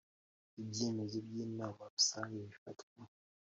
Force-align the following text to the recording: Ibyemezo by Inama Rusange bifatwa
Ibyemezo 0.61 1.17
by 1.27 1.35
Inama 1.45 1.81
Rusange 1.93 2.35
bifatwa 2.47 3.01